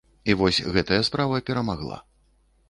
[0.31, 2.01] І вось гэтая справа перамагла.